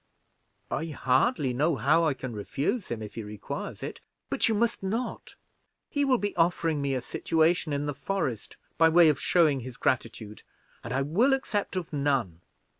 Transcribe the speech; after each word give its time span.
"I 0.71 0.85
hardly 0.87 1.53
know 1.53 1.75
how 1.75 2.05
I 2.05 2.15
can 2.15 2.33
refuse 2.33 2.87
him, 2.87 3.03
if 3.03 3.13
he 3.13 3.21
requires 3.21 3.83
it." 3.83 4.01
"But 4.31 4.49
you 4.49 4.55
must 4.55 4.81
not. 4.81 5.35
He 5.91 6.05
will 6.05 6.17
be 6.17 6.35
offering 6.37 6.81
me 6.81 6.95
a 6.95 7.01
situation 7.01 7.71
in 7.71 7.85
the 7.85 7.93
forest, 7.93 8.57
by 8.79 8.89
way 8.89 9.09
of 9.09 9.21
showing 9.21 9.59
his 9.59 9.77
gratitude, 9.77 10.41
and 10.83 10.91
I 10.91 11.03
will 11.03 11.33
accept 11.33 11.75
of 11.75 11.93
none. 11.93 12.41